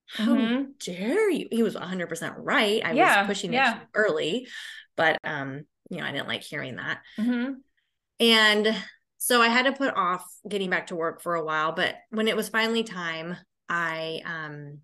[0.07, 0.65] how mm-hmm.
[0.85, 3.77] dare you he was 100% right i yeah, was pushing yeah.
[3.81, 4.47] it early
[4.97, 7.55] but um you know i didn't like hearing that mm-hmm.
[8.21, 8.77] and
[9.25, 12.29] so i had to put off getting back to work for a while but when
[12.29, 13.37] it was finally time
[13.69, 14.79] i um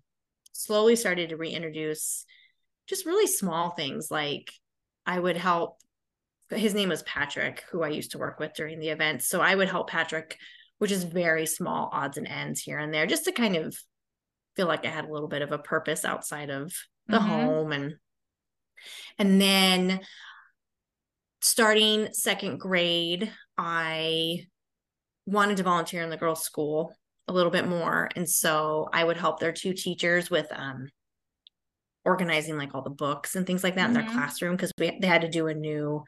[0.53, 2.25] slowly started to reintroduce
[2.87, 4.51] just really small things like
[5.05, 5.77] i would help
[6.57, 9.21] his name was Patrick, who I used to work with during the event.
[9.21, 10.37] So I would help Patrick,
[10.79, 13.75] which is very small odds and ends here and there, just to kind of
[14.55, 16.73] feel like I had a little bit of a purpose outside of
[17.07, 17.29] the mm-hmm.
[17.29, 17.95] home and
[19.17, 20.01] and then
[21.41, 24.45] starting second grade, I
[25.25, 26.93] wanted to volunteer in the girls' school
[27.27, 28.09] a little bit more.
[28.15, 30.89] And so I would help their two teachers with um,
[32.05, 33.87] organizing like all the books and things like that mm-hmm.
[33.89, 34.17] in their mm-hmm.
[34.17, 36.03] classroom because we they had to do a new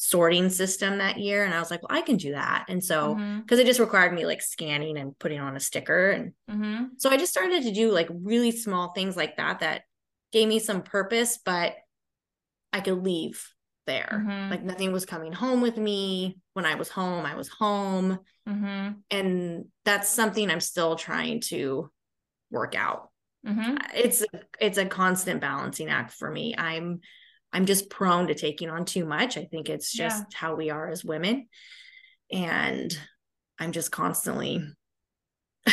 [0.00, 3.14] sorting system that year and i was like well i can do that and so
[3.14, 3.58] because mm-hmm.
[3.58, 6.84] it just required me like scanning and putting on a sticker and mm-hmm.
[6.98, 9.82] so i just started to do like really small things like that that
[10.30, 11.74] gave me some purpose but
[12.72, 13.44] i could leave
[13.88, 14.50] there mm-hmm.
[14.50, 18.90] like nothing was coming home with me when i was home i was home mm-hmm.
[19.10, 21.90] and that's something i'm still trying to
[22.52, 23.10] work out
[23.44, 23.76] mm-hmm.
[23.96, 24.24] it's
[24.60, 27.00] it's a constant balancing act for me i'm
[27.52, 29.36] I'm just prone to taking on too much.
[29.36, 30.38] I think it's just yeah.
[30.38, 31.48] how we are as women.
[32.30, 32.96] And
[33.58, 34.62] I'm just constantly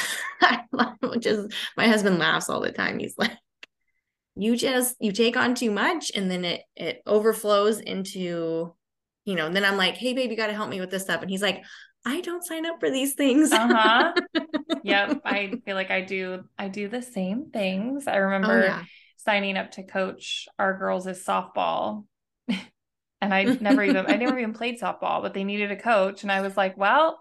[1.19, 2.99] just my husband laughs all the time.
[2.99, 3.37] He's like,
[4.35, 8.73] you just you take on too much and then it it overflows into,
[9.25, 11.21] you know, then I'm like, hey babe, you gotta help me with this stuff.
[11.21, 11.63] And he's like,
[12.05, 13.51] I don't sign up for these things.
[13.51, 14.13] uh-huh.
[14.83, 15.21] yep.
[15.25, 18.07] I feel like I do I do the same things.
[18.07, 18.83] I remember oh, yeah
[19.25, 22.05] signing up to coach our girls as softball.
[22.47, 26.23] and I never even I never even played softball, but they needed a coach.
[26.23, 27.19] And I was like, well,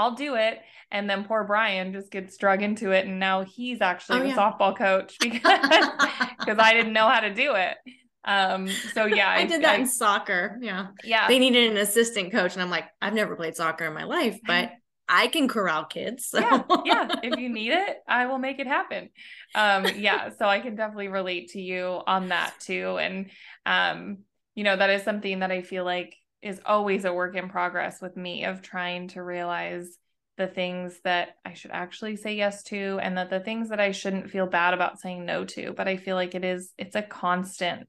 [0.00, 0.60] I'll do it.
[0.90, 3.06] And then poor Brian just gets drug into it.
[3.06, 4.36] And now he's actually oh, the yeah.
[4.36, 7.76] softball coach because I didn't know how to do it.
[8.24, 10.58] Um, so yeah, I, I did that I, in soccer.
[10.60, 10.88] Yeah.
[11.04, 11.28] Yeah.
[11.28, 12.54] They needed an assistant coach.
[12.54, 14.72] And I'm like, I've never played soccer in my life, but
[15.08, 16.26] I can corral kids.
[16.26, 16.40] So.
[16.40, 17.08] Yeah, yeah.
[17.22, 19.10] If you need it, I will make it happen.
[19.54, 20.30] Um, yeah.
[20.38, 22.96] So I can definitely relate to you on that too.
[22.98, 23.30] And
[23.66, 24.18] um,
[24.54, 28.00] you know, that is something that I feel like is always a work in progress
[28.00, 29.98] with me of trying to realize
[30.38, 33.92] the things that I should actually say yes to and that the things that I
[33.92, 35.72] shouldn't feel bad about saying no to.
[35.72, 37.88] But I feel like it is, it's a constant,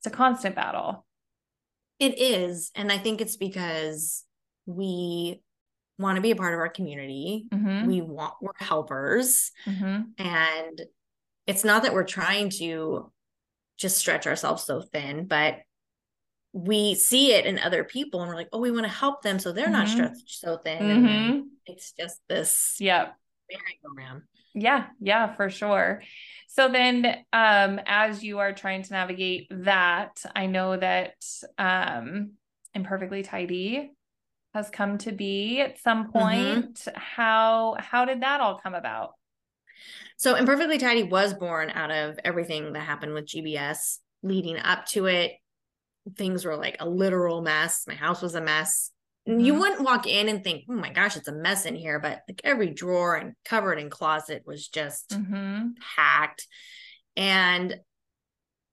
[0.00, 1.06] it's a constant battle.
[2.00, 2.72] It is.
[2.74, 4.24] And I think it's because
[4.66, 5.40] we
[5.96, 7.46] want to be a part of our community.
[7.50, 7.86] Mm-hmm.
[7.86, 9.52] We want we're helpers.
[9.64, 10.02] Mm-hmm.
[10.18, 10.82] And
[11.46, 13.12] it's not that we're trying to
[13.78, 15.58] just stretch ourselves so thin, but
[16.52, 19.38] we see it in other people and we're like, oh, we want to help them
[19.38, 19.72] so they're mm-hmm.
[19.72, 20.82] not stretched so thin.
[20.82, 21.40] Mm-hmm.
[21.66, 23.10] it's just this yeah
[23.50, 24.22] merry-go-round.
[24.54, 26.02] Yeah, yeah, for sure.
[26.48, 31.14] So then um as you are trying to navigate that, I know that
[31.58, 32.32] um
[32.74, 33.92] imperfectly tidy
[34.54, 36.18] has come to be at some mm-hmm.
[36.18, 36.74] point.
[36.74, 36.98] Mm-hmm.
[36.98, 39.12] How how did that all come about?
[40.16, 45.06] So Imperfectly Tidy was born out of everything that happened with GBS leading up to
[45.06, 45.32] it.
[46.16, 47.84] Things were like a literal mess.
[47.86, 48.90] My house was a mess.
[49.28, 49.40] Mm-hmm.
[49.40, 52.00] You wouldn't walk in and think, oh my gosh, it's a mess in here.
[52.00, 55.70] But like every drawer and cupboard and closet was just mm-hmm.
[55.96, 56.46] packed.
[57.16, 57.76] And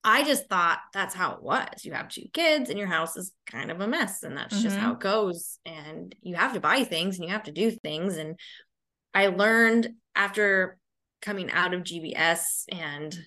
[0.04, 1.84] I just thought that's how it was.
[1.84, 4.64] You have two kids and your house is kind of a mess and that's mm-hmm.
[4.64, 5.60] just how it goes.
[5.66, 8.18] And you have to buy things and you have to do things.
[8.18, 8.40] And
[9.14, 10.78] I learned after
[11.22, 13.18] coming out of GBS and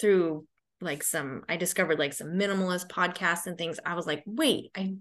[0.00, 0.46] through
[0.80, 3.78] like some I discovered like some minimalist podcasts and things.
[3.84, 4.94] I was like, wait, I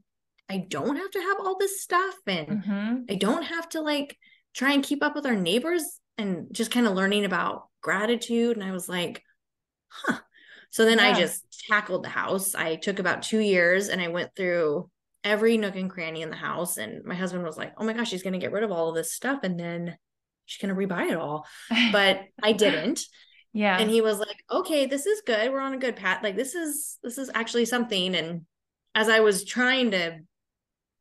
[0.49, 2.95] I don't have to have all this stuff and mm-hmm.
[3.09, 4.17] I don't have to like
[4.53, 8.57] try and keep up with our neighbors and just kind of learning about gratitude.
[8.57, 9.23] And I was like,
[9.89, 10.19] huh,
[10.69, 11.09] so then yeah.
[11.09, 12.55] I just tackled the house.
[12.55, 14.89] I took about two years and I went through
[15.23, 16.77] every nook and cranny in the house.
[16.77, 18.89] And my husband was like, oh my gosh, she's going to get rid of all
[18.89, 19.41] of this stuff.
[19.43, 19.97] And then
[20.45, 21.45] she's going to rebuy it all.
[21.91, 23.01] But I didn't.
[23.53, 23.77] Yeah.
[23.77, 25.51] And he was like, okay, this is good.
[25.51, 26.23] We're on a good path.
[26.23, 28.15] Like this is, this is actually something.
[28.15, 28.41] And
[28.95, 30.19] as I was trying to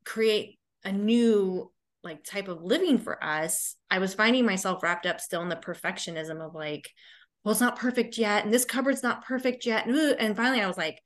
[0.05, 1.71] create a new
[2.03, 5.55] like type of living for us, I was finding myself wrapped up still in the
[5.55, 6.89] perfectionism of like,
[7.43, 8.45] well, it's not perfect yet.
[8.45, 9.87] And this cupboard's not perfect yet.
[9.87, 11.01] And finally, I was like,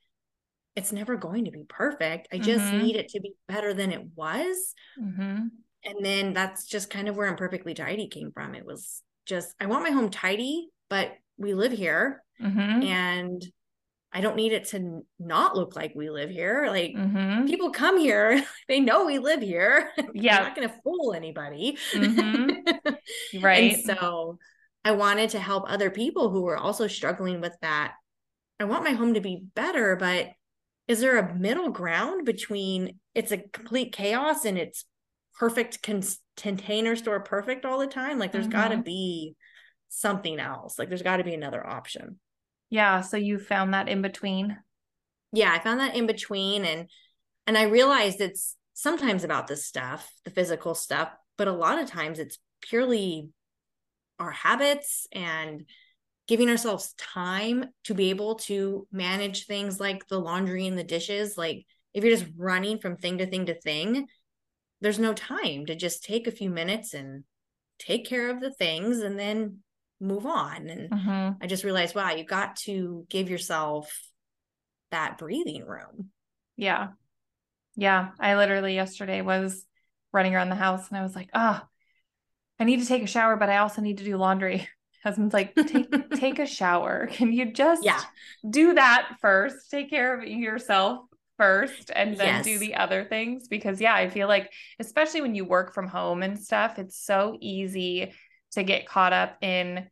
[0.76, 2.28] it's never going to be perfect.
[2.32, 2.78] I just mm-hmm.
[2.78, 4.74] need it to be better than it was.
[5.00, 5.46] Mm-hmm.
[5.84, 8.54] And then that's just kind of where Imperfectly Tidy came from.
[8.54, 12.82] It was just, I want my home tidy, but we live here mm-hmm.
[12.82, 13.44] and
[14.12, 16.66] I don't need it to not look like we live here.
[16.68, 17.46] Like mm-hmm.
[17.46, 19.90] people come here, they know we live here.
[20.14, 20.38] Yeah.
[20.38, 21.78] not going to fool anybody.
[21.92, 23.40] Mm-hmm.
[23.42, 23.74] right.
[23.74, 24.38] And so
[24.84, 27.94] I wanted to help other people who were also struggling with that.
[28.58, 30.30] I want my home to be better, but
[30.88, 34.86] is there a middle ground between it's a complete chaos and it's
[35.38, 36.02] perfect con-
[36.36, 38.18] container store perfect all the time?
[38.18, 38.52] Like there's mm-hmm.
[38.52, 39.36] got to be
[39.88, 40.78] something else.
[40.78, 42.18] Like there's got to be another option.
[42.70, 43.00] Yeah.
[43.00, 44.56] So you found that in between?
[45.32, 46.64] Yeah, I found that in between.
[46.64, 46.88] And
[47.46, 51.88] And I realized it's sometimes about the stuff, the physical stuff, but a lot of
[51.88, 53.30] times it's purely
[54.18, 55.64] our habits and
[56.26, 61.38] giving ourselves time to be able to manage things like the laundry and the dishes.
[61.38, 64.06] Like if you're just running from thing to thing to thing,
[64.80, 67.24] there's no time to just take a few minutes and
[67.78, 69.58] take care of the things and then
[70.00, 70.68] move on.
[70.68, 71.42] And mm-hmm.
[71.42, 73.92] I just realized, wow, you got to give yourself
[74.90, 76.10] that breathing room.
[76.56, 76.88] Yeah.
[77.76, 78.10] Yeah.
[78.18, 79.64] I literally yesterday was
[80.12, 81.60] running around the house and I was like, oh,
[82.58, 84.68] I need to take a shower, but I also need to do laundry.
[85.04, 87.06] Husband's like, take take a shower.
[87.06, 88.00] Can you just yeah.
[88.48, 89.70] do that first?
[89.70, 91.00] Take care of yourself
[91.38, 92.44] first and then yes.
[92.44, 96.24] do the other things because yeah i feel like especially when you work from home
[96.24, 98.12] and stuff it's so easy
[98.52, 99.86] to get caught up in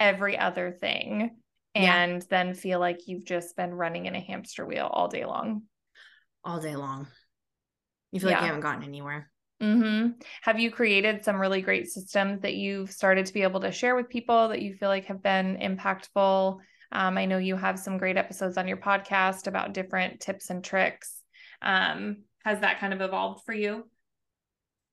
[0.00, 1.36] every other thing
[1.74, 2.26] and yeah.
[2.28, 5.62] then feel like you've just been running in a hamster wheel all day long
[6.44, 7.06] all day long
[8.10, 8.36] you feel yeah.
[8.36, 9.30] like you haven't gotten anywhere
[9.62, 10.10] mm-hmm.
[10.42, 13.94] have you created some really great systems that you've started to be able to share
[13.94, 16.58] with people that you feel like have been impactful
[16.92, 20.62] um, I know you have some great episodes on your podcast about different tips and
[20.62, 21.22] tricks.
[21.62, 23.88] Um, has that kind of evolved for you?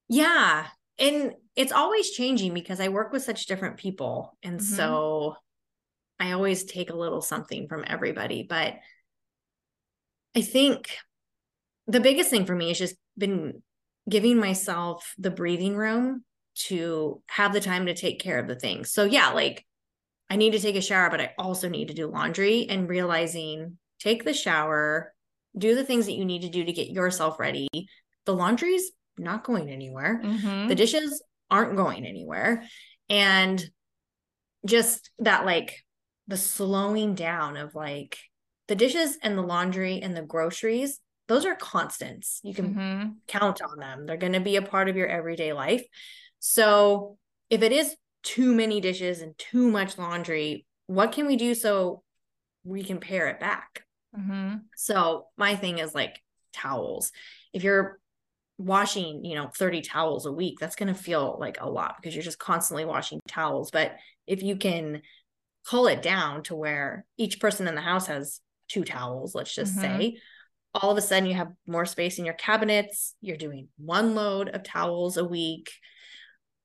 [0.08, 0.65] Yeah.
[0.99, 4.38] And it's always changing because I work with such different people.
[4.43, 4.75] And mm-hmm.
[4.75, 5.35] so
[6.19, 8.45] I always take a little something from everybody.
[8.47, 8.75] But
[10.35, 10.97] I think
[11.88, 13.63] the biggest thing for me has just been
[14.07, 16.23] giving myself the breathing room
[16.55, 18.91] to have the time to take care of the things.
[18.91, 19.65] So, yeah, like
[20.29, 23.77] I need to take a shower, but I also need to do laundry and realizing
[23.99, 25.13] take the shower,
[25.57, 27.67] do the things that you need to do to get yourself ready.
[28.25, 30.21] The laundry's not going anywhere.
[30.23, 30.67] Mm-hmm.
[30.67, 32.63] The dishes aren't going anywhere.
[33.10, 33.63] And
[34.65, 35.84] just that, like,
[36.27, 38.17] the slowing down of like
[38.67, 42.39] the dishes and the laundry and the groceries, those are constants.
[42.43, 43.10] You can mm-hmm.
[43.27, 45.84] count on them, they're going to be a part of your everyday life.
[46.39, 47.17] So
[47.49, 52.03] if it is too many dishes and too much laundry what can we do so
[52.63, 53.84] we can pare it back
[54.17, 54.55] mm-hmm.
[54.75, 56.19] so my thing is like
[56.51, 57.12] towels
[57.53, 57.98] if you're
[58.60, 62.13] washing you know 30 towels a week that's going to feel like a lot because
[62.13, 63.95] you're just constantly washing towels but
[64.28, 65.02] if you can
[65.65, 69.78] cull it down to where each person in the house has two towels let's just
[69.78, 70.00] mm-hmm.
[70.00, 70.17] say
[70.76, 74.50] all of a sudden you have more space in your cabinets you're doing one load
[74.50, 75.72] of towels a week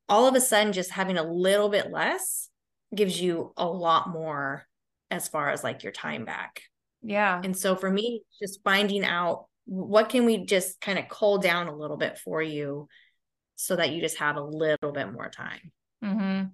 [0.09, 2.51] all of a sudden just having a little bit less
[2.95, 4.67] gives you a lot more
[5.11, 6.63] as far as like your time back.
[7.03, 7.41] Yeah.
[7.43, 11.69] And so for me, just finding out what can we just kind of cull down
[11.69, 12.89] a little bit for you
[13.57, 15.73] so that you just have a little bit more time.
[16.05, 16.45] Mm-hmm.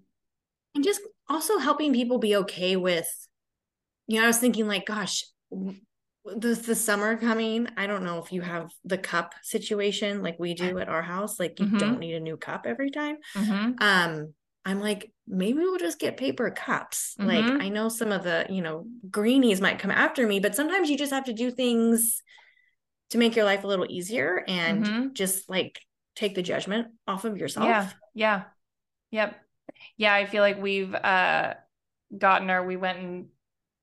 [0.75, 3.11] And just also helping people be okay with,
[4.07, 5.25] you know, I was thinking like, gosh,
[6.25, 10.53] the the summer coming i don't know if you have the cup situation like we
[10.53, 11.79] do at our house like you mm-hmm.
[11.79, 13.73] don't need a new cup every time mm-hmm.
[13.81, 14.33] um
[14.67, 17.29] i'm like maybe we'll just get paper cups mm-hmm.
[17.29, 20.91] like i know some of the you know greenies might come after me but sometimes
[20.91, 22.23] you just have to do things
[23.11, 25.13] to make your life a little easier and mm-hmm.
[25.13, 25.81] just like
[26.17, 28.43] take the judgment off of yourself yeah yeah
[29.11, 29.37] yep
[29.97, 31.55] yeah i feel like we've uh
[32.17, 33.27] gotten our we went and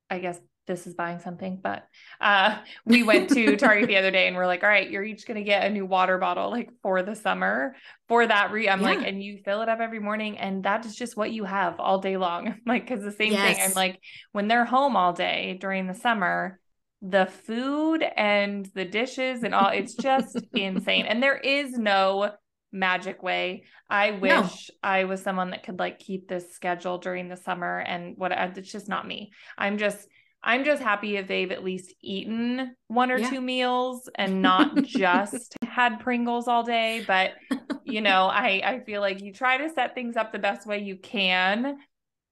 [0.09, 1.87] i guess this is buying something, but
[2.21, 5.25] uh, we went to Target the other day and we're like, all right, you're each
[5.25, 7.75] going to get a new water bottle like for the summer
[8.07, 8.51] for that.
[8.51, 8.85] Re- I'm yeah.
[8.85, 11.79] like, and you fill it up every morning and that is just what you have
[11.79, 12.55] all day long.
[12.65, 13.55] like, cause the same yes.
[13.55, 13.65] thing.
[13.65, 13.99] I'm like,
[14.33, 16.59] when they're home all day during the summer,
[17.01, 21.05] the food and the dishes and all, it's just insane.
[21.05, 22.31] And there is no
[22.71, 23.63] magic way.
[23.89, 24.75] I wish no.
[24.83, 28.51] I was someone that could like keep this schedule during the summer and what uh,
[28.55, 29.31] it's just not me.
[29.57, 30.07] I'm just
[30.43, 33.29] I'm just happy if they've at least eaten one or yeah.
[33.29, 37.03] two meals and not just had Pringles all day.
[37.05, 37.31] But
[37.83, 40.79] you know, I I feel like you try to set things up the best way
[40.79, 41.77] you can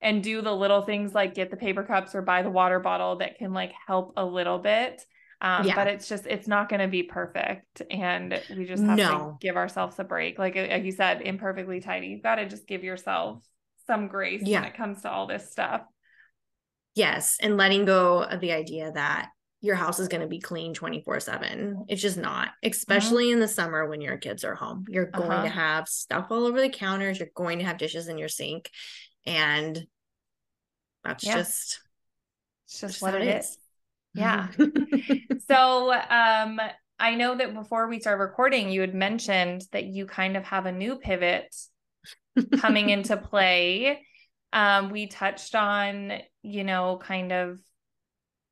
[0.01, 3.17] and do the little things like get the paper cups or buy the water bottle
[3.17, 5.03] that can like help a little bit.
[5.41, 5.75] Um, yeah.
[5.75, 9.09] but it's just it's not going to be perfect and we just have no.
[9.09, 12.65] to give ourselves a break like like you said imperfectly tidy you've got to just
[12.65, 13.45] give yourself
[13.85, 14.61] some grace yeah.
[14.61, 15.81] when it comes to all this stuff
[16.95, 17.37] Yes.
[17.41, 19.29] And letting go of the idea that
[19.61, 21.85] your house is going to be clean 24 7.
[21.87, 23.33] It's just not, especially mm-hmm.
[23.33, 24.85] in the summer when your kids are home.
[24.87, 25.43] You're going uh-huh.
[25.43, 27.19] to have stuff all over the counters.
[27.19, 28.69] You're going to have dishes in your sink.
[29.25, 29.87] And
[31.03, 31.35] that's yeah.
[31.35, 31.79] just,
[32.65, 33.45] it's just, just what it is.
[33.45, 33.57] is.
[34.13, 34.47] Yeah.
[35.47, 36.59] so, um,
[36.97, 40.65] I know that before we start recording, you had mentioned that you kind of have
[40.65, 41.53] a new pivot
[42.59, 44.01] coming into play
[44.55, 47.59] um, we touched on, you know, kind of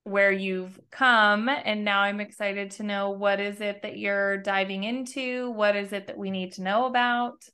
[0.03, 4.83] where you've come and now I'm excited to know what is it that you're diving
[4.83, 5.51] into?
[5.51, 7.45] What is it that we need to know about?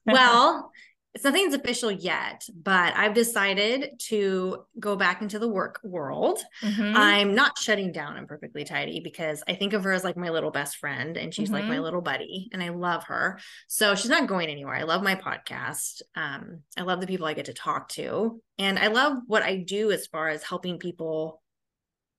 [0.07, 0.71] well,
[1.17, 6.39] it's nothing's official yet, but I've decided to go back into the work world.
[6.63, 6.95] Mm-hmm.
[6.95, 10.51] I'm not shutting down Imperfectly Tidy because I think of her as like my little
[10.51, 11.55] best friend and she's mm-hmm.
[11.55, 11.85] like my mm-hmm.
[11.85, 13.41] little buddy and I love her.
[13.67, 14.75] So she's not going anywhere.
[14.75, 16.03] I love my podcast.
[16.15, 18.43] Um, I love the people I get to talk to.
[18.59, 21.43] And I love what I do as far as helping people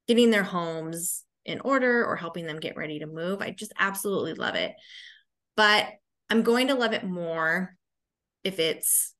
[0.07, 3.43] getting their homes in order or helping them get ready to move.
[3.43, 4.73] I just absolutely love it.
[5.55, 5.85] But
[6.31, 7.76] I'm going to love it more
[8.43, 9.13] if it's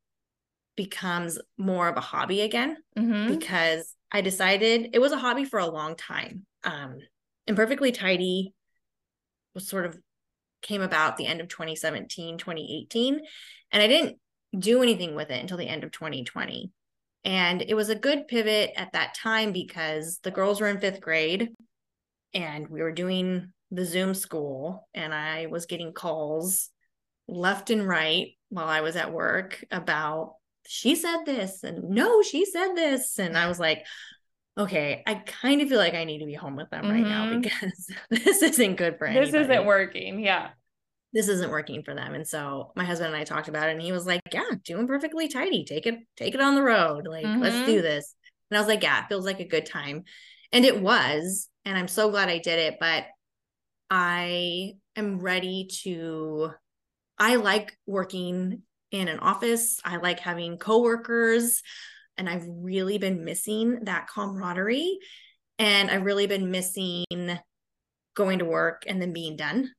[0.75, 3.33] becomes more of a hobby again mm-hmm.
[3.33, 6.45] because I decided it was a hobby for a long time.
[6.63, 6.99] Um,
[7.47, 8.53] Imperfectly Tidy
[9.53, 9.97] was sort of
[10.61, 13.19] came about the end of 2017, 2018,
[13.71, 14.17] and I didn't
[14.57, 16.71] do anything with it until the end of 2020.
[17.25, 21.01] And it was a good pivot at that time because the girls were in fifth
[21.01, 21.49] grade
[22.33, 26.69] and we were doing the Zoom school, and I was getting calls
[27.27, 30.35] left and right while I was at work about
[30.67, 33.19] she said this and no, she said this.
[33.19, 33.85] And I was like,
[34.57, 36.93] okay, I kind of feel like I need to be home with them mm-hmm.
[36.93, 37.41] right now mm-hmm.
[37.41, 39.31] because this isn't good for anybody.
[39.31, 40.19] This isn't working.
[40.19, 40.49] Yeah.
[41.13, 42.13] This isn't working for them.
[42.13, 44.87] And so my husband and I talked about it and he was like, Yeah, doing
[44.87, 45.63] perfectly tidy.
[45.63, 47.07] Take it, take it on the road.
[47.07, 47.41] Like, mm-hmm.
[47.41, 48.13] let's do this.
[48.51, 50.03] And I was like, Yeah, it feels like a good time.
[50.51, 51.47] And it was.
[51.63, 52.75] And I'm so glad I did it.
[52.79, 53.05] But
[53.89, 56.51] I am ready to
[57.17, 58.61] I like working
[58.91, 59.79] in an office.
[59.83, 61.61] I like having coworkers,
[62.17, 64.99] and I've really been missing that camaraderie.
[65.59, 67.05] And I've really been missing
[68.15, 69.71] going to work and then being done.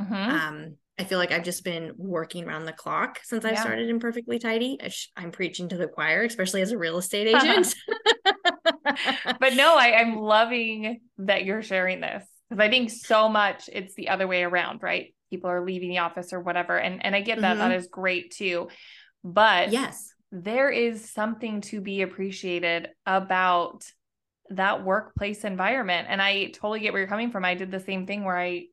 [0.00, 0.14] Mm-hmm.
[0.14, 4.38] Um, I feel like I've just been working around the clock since I started Imperfectly
[4.38, 4.78] Tidy.
[5.16, 7.74] I'm preaching to the choir, especially as a real estate agent.
[9.40, 13.94] but no, I, I'm loving that you're sharing this because I think so much it's
[13.94, 15.14] the other way around, right?
[15.32, 17.70] People are leaving the office or whatever and and I get that mm-hmm.
[17.70, 18.68] that is great too
[19.24, 23.84] but yes there is something to be appreciated about
[24.50, 28.06] that workplace environment and I totally get where you're coming from I did the same
[28.06, 28.66] thing where I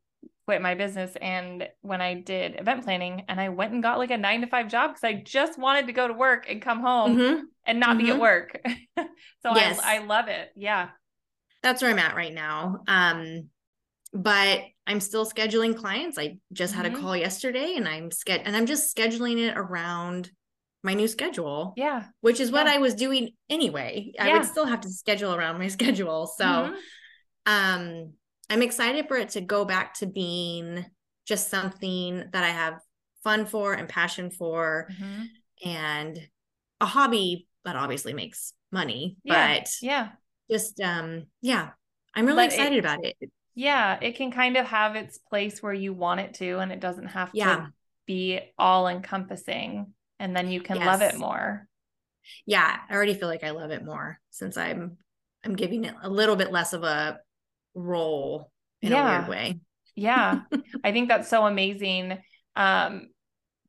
[0.45, 4.11] quit my business and when I did event planning and I went and got like
[4.11, 6.81] a 9 to 5 job cuz I just wanted to go to work and come
[6.81, 7.43] home mm-hmm.
[7.65, 7.97] and not mm-hmm.
[7.99, 8.21] be at mm-hmm.
[8.21, 8.61] work
[9.43, 9.79] so yes.
[9.79, 10.89] I, I love it yeah
[11.63, 13.49] that's where I'm at right now um
[14.13, 16.17] but I'm still scheduling clients.
[16.17, 16.81] I just mm-hmm.
[16.81, 17.01] had a mm-hmm.
[17.01, 20.31] call yesterday and I'm ske- and I'm just scheduling it around
[20.81, 21.73] my new schedule.
[21.77, 22.05] Yeah.
[22.21, 24.11] Which is what I was doing anyway.
[24.15, 24.25] Yeah.
[24.25, 26.25] I would still have to schedule around my schedule.
[26.25, 26.73] So mm-hmm.
[27.45, 28.13] um
[28.49, 30.83] I'm excited for it to go back to being
[31.27, 32.79] just something that I have
[33.23, 35.69] fun for and passion for mm-hmm.
[35.69, 36.19] and
[36.81, 39.17] a hobby that obviously makes money.
[39.23, 39.59] Yeah.
[39.59, 40.07] But yeah.
[40.49, 41.69] Just um yeah.
[42.15, 45.61] I'm really but excited it, about it yeah, it can kind of have its place
[45.61, 47.55] where you want it to, and it doesn't have yeah.
[47.55, 47.73] to
[48.05, 49.93] be all encompassing.
[50.19, 50.85] And then you can yes.
[50.85, 51.67] love it more.
[52.45, 54.97] Yeah, I already feel like I love it more since I'm
[55.43, 57.19] I'm giving it a little bit less of a
[57.73, 59.15] role in yeah.
[59.15, 59.59] a weird way.
[59.95, 60.41] yeah.
[60.83, 62.19] I think that's so amazing
[62.55, 63.09] um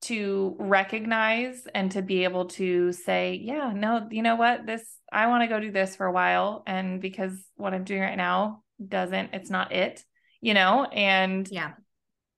[0.02, 4.66] to recognize and to be able to say, yeah, no, you know what?
[4.66, 8.00] This I want to go do this for a while and because what I'm doing
[8.00, 10.02] right now doesn't it's not it
[10.40, 11.72] you know and yeah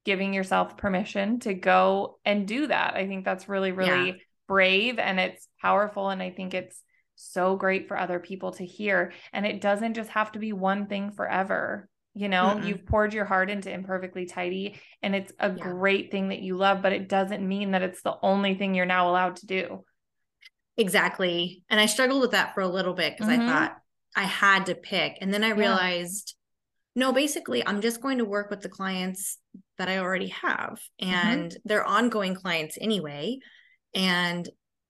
[0.04, 4.14] giving yourself permission to go and do that i think that's really really yeah.
[4.48, 6.82] brave and it's powerful and i think it's
[7.14, 10.86] so great for other people to hear and it doesn't just have to be one
[10.86, 12.66] thing forever you know Mm-mm.
[12.66, 15.62] you've poured your heart into imperfectly tidy and it's a yeah.
[15.62, 18.86] great thing that you love but it doesn't mean that it's the only thing you're
[18.86, 19.84] now allowed to do
[20.76, 23.48] exactly and i struggled with that for a little bit because mm-hmm.
[23.48, 23.76] i thought
[24.16, 25.18] I had to pick.
[25.20, 26.34] And then I realized,
[26.94, 27.06] yeah.
[27.06, 29.38] no, basically, I'm just going to work with the clients
[29.78, 30.80] that I already have.
[31.02, 31.14] Mm-hmm.
[31.14, 31.58] And mm-hmm.
[31.64, 33.38] they're ongoing clients anyway.
[33.94, 34.48] And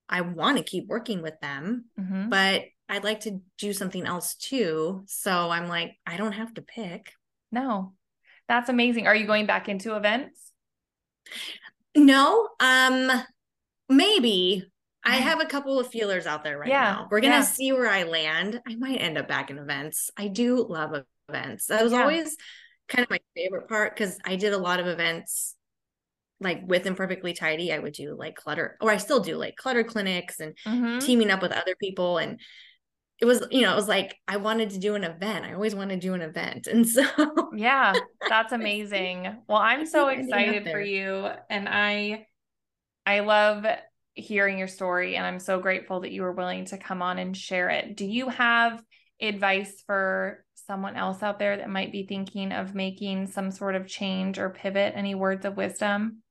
[0.08, 2.28] I want to keep working with them, mm-hmm.
[2.28, 5.04] but I'd like to do something else too.
[5.06, 7.12] So I'm like, I don't have to pick.
[7.50, 7.94] No,
[8.48, 9.06] that's amazing.
[9.06, 10.52] Are you going back into events?
[11.96, 13.10] No, um,
[13.88, 14.70] maybe
[15.04, 16.82] I have a couple of feelers out there right yeah.
[16.82, 17.08] now.
[17.10, 17.42] We're gonna yeah.
[17.42, 18.60] see where I land.
[18.66, 20.10] I might end up back in events.
[20.16, 20.94] I do love
[21.28, 21.66] events.
[21.66, 22.02] That was yeah.
[22.02, 22.36] always
[22.88, 25.56] kind of my favorite part because I did a lot of events
[26.40, 27.72] like with imperfectly tidy.
[27.72, 30.98] I would do like clutter, or I still do like clutter clinics and mm-hmm.
[30.98, 32.18] teaming up with other people.
[32.18, 32.40] And
[33.20, 35.44] it was, you know, it was like I wanted to do an event.
[35.44, 36.66] I always wanted to do an event.
[36.66, 37.04] And so
[37.56, 37.92] yeah,
[38.28, 39.42] that's amazing.
[39.48, 41.28] Well, I'm so excited for you.
[41.50, 42.26] And I
[43.06, 43.64] I love
[44.14, 47.36] hearing your story and I'm so grateful that you were willing to come on and
[47.36, 47.96] share it.
[47.96, 48.82] Do you have
[49.20, 53.86] advice for someone else out there that might be thinking of making some sort of
[53.86, 54.92] change or pivot?
[54.96, 56.22] Any words of wisdom?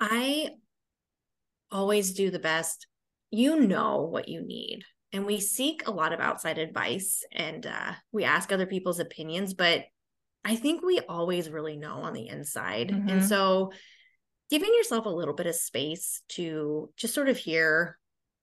[0.00, 0.50] I
[1.70, 2.86] always do the best.
[3.30, 4.82] You know what you need.
[5.12, 9.54] And we seek a lot of outside advice and uh, we ask other people's opinions,
[9.54, 9.84] but
[10.44, 12.88] I think we always really know on the inside.
[12.88, 13.08] Mm-hmm.
[13.08, 13.72] And so
[14.50, 17.98] giving yourself a little bit of space to just sort of hear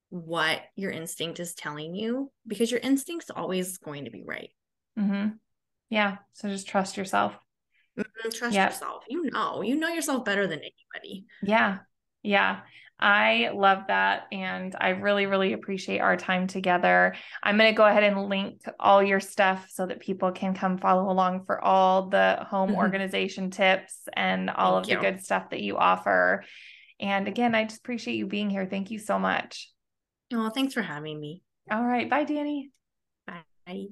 [0.09, 4.49] what your instinct is telling you because your instinct's always going to be right.
[4.99, 5.29] Mm-hmm.
[5.89, 6.17] Yeah.
[6.33, 7.33] So just trust yourself.
[7.97, 8.29] Mm-hmm.
[8.29, 8.71] Trust yep.
[8.71, 9.03] yourself.
[9.07, 11.25] You know, you know yourself better than anybody.
[11.41, 11.79] Yeah.
[12.23, 12.59] Yeah.
[13.01, 14.27] I love that.
[14.31, 17.15] And I really, really appreciate our time together.
[17.41, 20.77] I'm going to go ahead and link all your stuff so that people can come
[20.77, 22.79] follow along for all the home mm-hmm.
[22.79, 24.95] organization tips and all Thank of you.
[24.97, 26.43] the good stuff that you offer.
[26.99, 28.67] And again, I just appreciate you being here.
[28.69, 29.71] Thank you so much.
[30.31, 31.41] Well, thanks for having me.
[31.71, 32.09] All right.
[32.09, 32.69] Bye, Dani.
[33.65, 33.87] Bye.